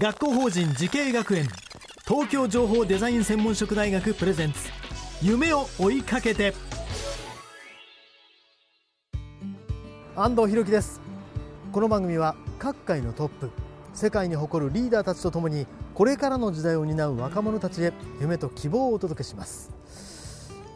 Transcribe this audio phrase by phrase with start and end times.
[0.00, 1.46] 学校法人慈恵学園
[2.08, 4.58] 東京情報デザイン専門職大学プレゼンツ
[5.20, 6.54] 夢を追いかけて。
[10.16, 11.02] 安藤博樹です。
[11.70, 13.50] この番組は各界のトップ
[13.92, 19.70] 世界に誇るリーダーたちとともにこれからの時代を担う若者たちへ夢と希望をお届けします。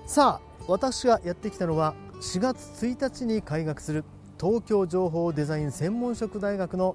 [0.06, 4.04] さあ私がやってきたのは4月1日に開学する
[4.38, 6.94] 東京情報デザイン専門職大学の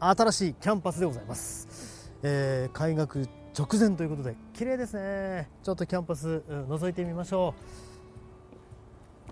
[0.00, 5.48] 新しいキャンパスでございます、えー開学直前ということで綺麗ですね。
[5.62, 7.52] ちょっとキャンパスうん覗いてみましょ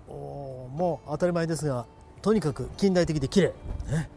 [0.08, 0.12] う。
[0.12, 1.86] おもう当たり前ですが
[2.20, 3.54] とにかく近代的で綺麗。
[3.90, 4.10] ね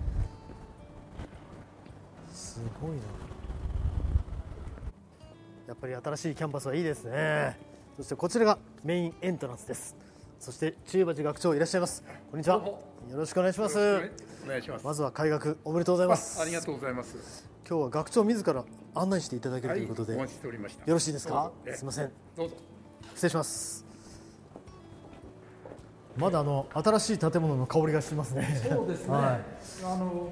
[2.34, 2.98] すごいな。
[5.68, 7.58] やっぱり新しいキャンパスはいいですね。
[7.96, 9.96] そしてこちらがメインエントランスです。
[10.42, 12.03] そして中鉢学長いらっしゃいます。
[12.31, 12.56] こんにちは。
[12.56, 12.80] よ
[13.14, 13.78] ろしくお願いします。
[14.44, 14.86] お願いします。
[14.88, 16.42] まずは開学おめでとうございます。
[16.42, 17.47] ありがとうございます。
[17.70, 20.84] 今日は学長自ら案内していただけるということで、お待ちしておりました。
[20.84, 21.52] よろしいですか？
[21.75, 22.12] すいません。
[22.36, 22.56] どうぞ。
[23.14, 23.86] 失礼します。
[26.17, 28.64] まだあの新しい建物の香りがしますね。
[28.67, 29.41] そうですね、はい。
[29.85, 30.31] あの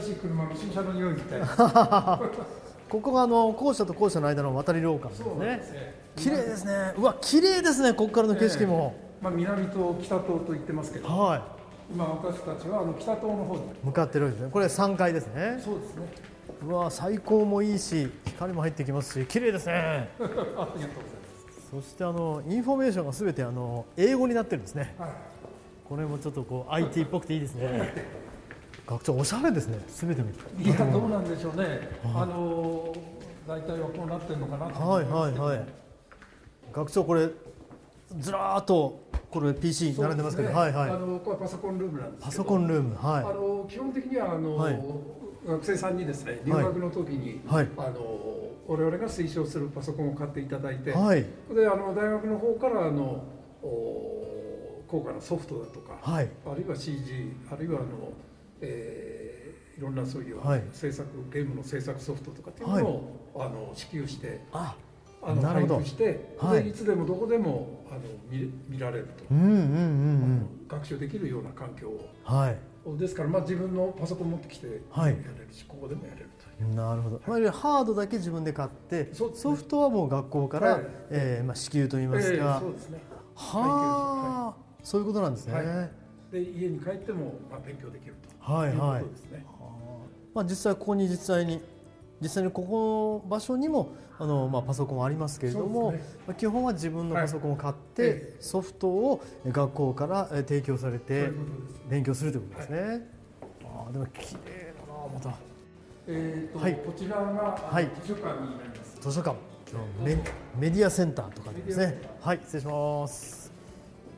[0.00, 1.48] 新しい車の新車の匂いみたいな。
[2.88, 5.56] ここがあの校舎と校舎の間の渡り廊下ですね。
[5.56, 5.94] ですね。
[6.14, 6.94] 綺麗ですね。
[6.96, 11.42] うわ綺麗ですねここからの景色も、まあ、南と北東と言ってますけどはい。
[11.92, 13.62] 今私たちはあの北東の方に。
[13.84, 14.50] 向かってるんですね。
[14.50, 15.60] これ3階ですね。
[15.64, 16.06] そうですね。
[16.66, 20.10] うわ採光もいいし光も入ってきますし綺麗ですね。
[20.18, 20.88] ありがとうござい
[21.70, 24.94] そしてあのインフォメーションがすべてあの英語になってるんですね。
[24.98, 25.18] ます、はい。
[25.88, 27.94] これもちょっとこう IT っぽくていいですね。
[28.86, 29.78] 学長おしゃれですね。
[29.88, 30.22] すべて。
[30.22, 32.92] いやどうなんでしょうね、あの
[33.46, 35.64] 大体はこうなってるのかなはいはいはい。
[36.72, 37.28] 学長これ
[38.18, 40.48] ずらーっとこれ PC 並んでますけど。
[40.48, 40.90] そうはいはい。
[40.90, 42.98] あのこれパソコンルームなんですパソコンルーム。
[43.02, 44.78] あはの基本的にはあの、はい。
[45.46, 47.68] 学生さんにですね留学の時に、はい。
[47.78, 51.24] あの我々が推奨するパソコンを買っていただいて、いはい。
[51.54, 53.24] であの大学の方からあの
[53.62, 56.28] お高価なソフトだとか、はい。
[56.46, 58.12] あるいは CG あるいはあの、
[58.60, 59.32] えー
[59.78, 60.62] いろんなそういう、はい。
[60.70, 64.76] 制作ゲームの制作ソフトとかっていうのを、あの支給してあ
[65.22, 66.64] あの配布して、はい。
[66.64, 72.10] でいつでもどこでもあの見見られると、うんうんうん学習できるような環境を。
[72.28, 72.58] うんはい。
[72.98, 75.12] ですから、まあ、自分のパソコン持ってきてやはい。
[75.12, 76.28] れるし、ここでもやれる
[76.58, 76.74] という。
[76.74, 80.82] なるほど、まあ、ハードだけ自分で買って、そソフトはもう学校から、はい。
[81.10, 83.00] えーまあ、支給といいますええか、そうですね。
[83.36, 85.64] はあ、そういうことなんですね、はい。
[86.32, 88.52] で家に帰ってもまあ勉強できると。
[88.52, 89.02] はいはい。
[89.02, 89.46] いうことですね。
[90.34, 91.60] まあ、実際ここに実際に
[92.22, 96.00] 実際にここの場所にもあの、まあ、パソコンはありますけれども、ね。
[96.26, 98.36] まあ、基本は自分のパソコンを買って、はいええ。
[98.40, 101.30] ソフトを学校からえー提供されて。
[101.88, 103.08] 勉強するということですね、
[103.64, 105.34] ああでも綺麗だなまた。
[106.06, 106.76] えっ、と、はい。
[106.76, 107.22] こちらが、
[107.70, 107.90] はい。
[108.00, 108.98] 図書館になります。
[109.00, 109.36] 図書館。
[110.02, 110.16] メ
[110.58, 112.00] メディアセンターとかですね。
[112.20, 113.52] はい失礼します。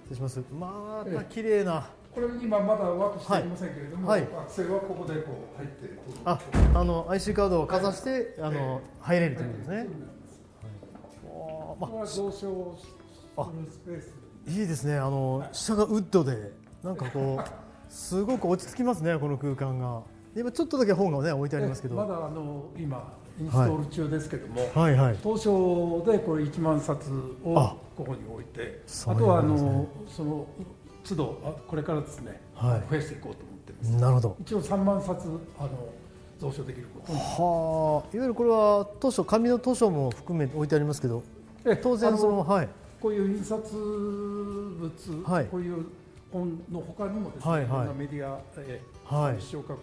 [0.05, 0.43] 失礼します。
[0.53, 4.21] また綺麗なこれ今まだワークしていませんけれども、はい。
[4.21, 4.31] はい。
[4.31, 6.41] 学生はここでこう入ってあ
[6.75, 9.87] あの IC カードをかざして、あの入れるということですね、はい。
[11.25, 12.87] ここは蔵書をす
[13.37, 14.61] あるスペース。
[14.61, 14.97] いいですね。
[14.97, 16.53] あの下がウッドで
[16.85, 20.03] なんかこうすごく落ち着きますねこの空間が。
[20.37, 21.97] 今ちょっとだけ本がね置いてありますけど。
[21.97, 25.19] まだあの今インストール中ですけども、はいはい。
[25.21, 25.45] 当初
[26.09, 27.11] でこれ1万冊
[27.45, 30.47] をあここに置いてあとはあのその
[31.09, 32.91] 都度あこれからですね、はい。
[32.91, 33.93] 増やしていこうと思ってます。
[33.97, 34.37] なるほど。
[34.41, 35.29] 一応3万冊
[35.59, 35.71] あの
[36.41, 37.19] 蔵書できることに。
[37.19, 38.17] はあ。
[38.17, 41.23] いわゆるこれは図書紙の図書も含めて置いてありますけど
[41.65, 42.69] え当然そのあはい。
[43.01, 45.47] こういう印刷物、はい。
[45.47, 45.87] こういう
[46.33, 47.69] 本の他にもですね、はいはい。
[47.69, 49.41] いろんなメディア、えーはい。
[49.41, 49.79] 視聴覚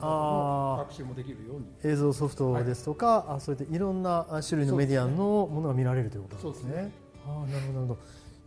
[0.00, 0.78] あー。
[0.84, 1.66] 学習もできるように。
[1.90, 6.50] 映像ソフトですとか、あそういったいろんなあ種類のメディアのものが見られるということですね。
[6.50, 6.92] そうですね。
[7.26, 7.98] ああなるほどなるほど。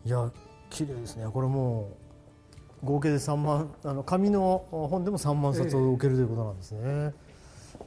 [0.06, 0.32] いや
[0.70, 1.26] 綺麗ですね。
[1.32, 1.98] これも
[2.84, 7.14] う合計で3万あの紙の本でも3万冊を受けるということなんですね。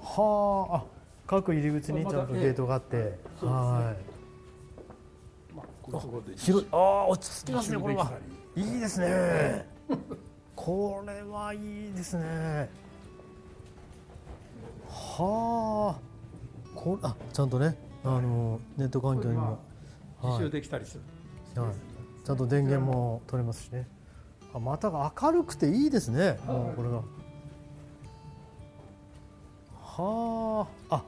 [0.01, 0.85] はああ
[1.27, 3.47] 各入り口にちゃんとゲートがあって、ええ。
[3.47, 3.95] は
[5.55, 6.69] まあこ広い。
[6.73, 8.13] ああ落ち着きますねこれは。
[8.55, 9.67] いいですね。
[10.55, 12.69] これはいいですね。
[14.89, 16.13] はあ。
[16.75, 19.59] こあちゃんとねあのネット環境にも。
[20.23, 20.99] 自習できたりす
[21.57, 21.75] る、はい、
[22.25, 23.89] ちゃんと電源も取れますしね。
[24.55, 26.39] あまたが明るくていいですね。
[26.47, 27.03] もうこれが。
[29.81, 31.05] はあ、あ、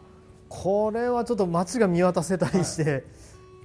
[0.49, 3.05] これはちょっと街が見渡せたりして、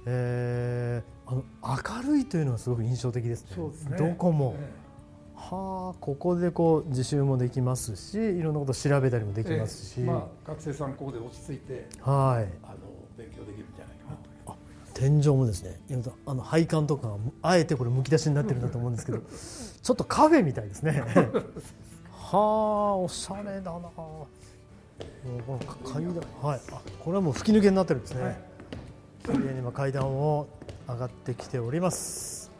[0.06, 3.52] えーあの明るいというのはすごく印象的ですね。
[3.54, 4.56] そうですねどこも。
[4.58, 4.72] え
[5.36, 12.50] はあ、ここでこう自習もできますし、いろんなことを調べたりもでえきますし、ええまあ学生さんここで落ち着いてはい。
[12.64, 12.78] あの
[13.16, 14.19] 勉強できるんじゃないかなと
[15.00, 21.02] 天井もですね今あの配管とかがあえてこれむき出しになってるんだと思うんですけどちょっとカフェみたいですね。
[22.12, 23.72] はあおしゃれだな。
[23.72, 24.28] も
[25.38, 25.58] うこの
[25.90, 26.60] 階段はい。
[26.70, 28.38] あこれはもう吹き抜けになってるんですね、
[29.24, 30.46] 綺麗に今階段を
[30.86, 32.50] 上がってきております。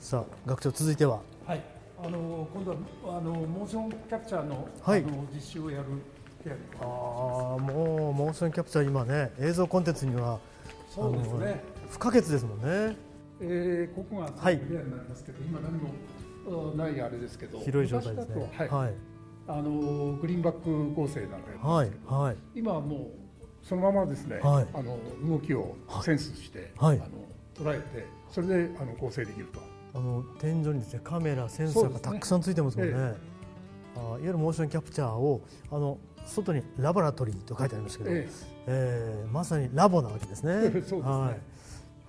[0.00, 1.20] さあ学長続いては。
[1.46, 1.62] はい、
[2.02, 4.98] あの今度はあのモーションキャプチャーの,、はい。
[4.98, 5.84] あの実習をやる
[6.80, 10.38] ああもうモーションキャプチャー今ね映像コンテンツには
[10.88, 11.62] そうですね。
[11.90, 12.96] 不可欠ですもんね。
[13.40, 14.56] えーここがはい。
[14.56, 15.90] になりますけど、今何も
[16.72, 18.50] あないあれですけど広い状態ですね。
[18.56, 18.68] はい。
[18.68, 18.94] はい。
[19.46, 22.36] あのグリーンバック構成なんかやってまはいはい。
[22.54, 24.66] 今はもうそのままですね、はい。
[24.74, 26.98] あの動きをセンスして、はい。
[26.98, 27.08] あの
[27.54, 29.60] 捉えてそれであの構成できると。
[29.94, 32.94] あの天井にですねカメラセンサーがたくさんついてますもんね。
[32.96, 33.14] え
[33.96, 35.98] あいわゆるモーションキャプチャーをあの
[36.28, 38.28] 外にラボラトリーと書いてありますけど、え
[38.66, 39.24] え。
[39.26, 40.60] ーまさにラボなわけですね。
[40.62, 41.00] そうですね。
[41.00, 41.40] はい。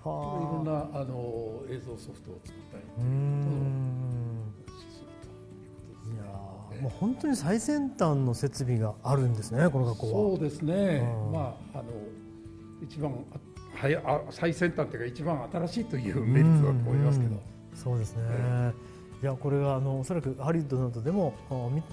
[0.02, 2.84] いろんはなあの映像ソフトを作ったり
[6.14, 10.12] いやーもう本当に最先端の設備があるんですねこの学校は。
[10.12, 11.06] そうですね。
[11.26, 11.84] うん、まあ、あの
[12.82, 13.38] 一番あ
[13.76, 17.36] はやあ最先端というか、一番新しいというメリットだと思いますけど、
[17.74, 18.72] そうですね、え
[19.22, 21.34] いやこれがあのおそらくハリウッドなどでも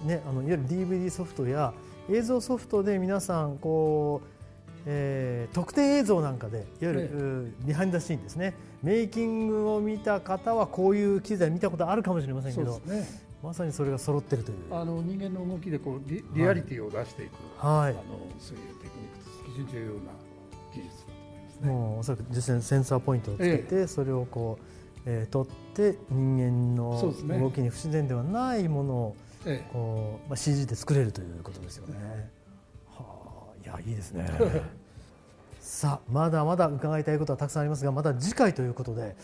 [0.06, 1.74] ねあのいわゆる DVD ソフトや
[2.10, 4.28] 映像ソフトで皆さんこう、
[4.86, 7.16] えー特定映像なんかでいわゆる、ええ。
[7.16, 8.54] うビハインドシーンですね。
[8.84, 13.06] メイキングを見た方はこういう機材見たことあるかもしれませんけどね、
[13.42, 14.58] まさにそれが揃ってるという。
[14.72, 17.92] あの人間の動きでこうリリアリティを出していく、はい。
[17.92, 18.02] あの
[18.40, 20.00] そういうテクニックと非常に重要な
[20.74, 21.72] 技術だと思いますね。
[21.72, 24.78] もうおそらく実際にセンサーポイントをつけて、それをこう、
[25.10, 29.16] えー取って人間の動きに不自然ではないものを
[29.46, 32.30] ええこう、まあ、CG で作れるということですよね。
[32.94, 33.06] は
[33.64, 34.28] あ、いやいいですね。
[35.62, 39.16] さあまだまだ伺いたいことはたくさんありますがまた次回ということで、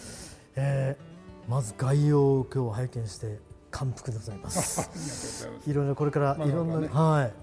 [0.56, 1.14] えー
[1.50, 3.38] まず概要を今日拝見して
[3.70, 5.50] 感服でございま あす。
[5.68, 7.34] いろいろこれからいろんな、ねはい、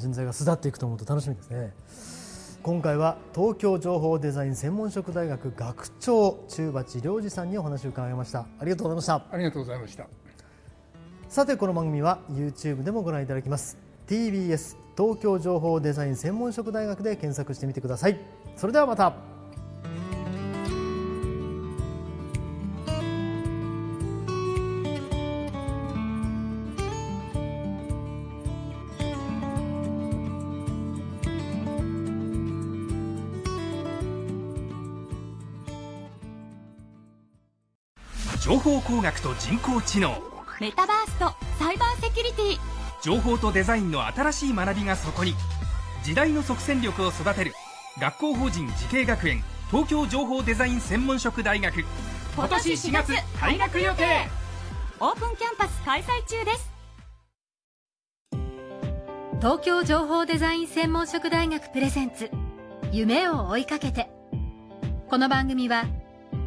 [0.00, 1.74] 人材が巣立っていくと思うと楽しみですね。
[2.62, 8.46] 今回は東京情報デザイン専門職大学学長中鉢良二さんにお話を伺いました。
[8.58, 9.14] ありがとうございました。
[9.30, 10.06] ありがとうございました。
[11.30, 13.78] さてこの番組は YouTube でもご覧いただきます
[14.08, 18.18] TBS 東京情報デザイン専門職大学で検索してみてください
[18.56, 19.14] それではまた
[38.40, 40.16] 情報工学と人工知能。
[40.60, 42.58] メタバースとサイバーセキュリティ。
[43.02, 45.34] 情報とデザインの新しい学びがそこに。
[46.02, 47.52] 時代の即戦力を育てる。
[48.00, 49.44] 学校法人慈恵学園。
[49.70, 51.84] 東京情報デザイン専門職大学。
[52.34, 54.28] 今年4月開学予定。
[55.00, 56.70] オープンキャンパス開催中です。
[59.40, 62.30] 東京情報デザイン専門職大学プレゼンツ。
[62.90, 64.08] 夢を追いかけて。
[65.10, 65.84] この番組は